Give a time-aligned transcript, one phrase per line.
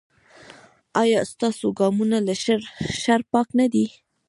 [1.01, 2.33] ایا ستاسو ګامونه له
[3.01, 3.85] شر پاک نه دي؟